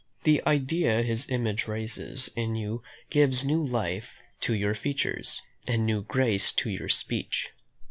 [0.23, 6.01] The idea his image raises in you gives new life to your features, and new
[6.01, 7.51] grace to your speech.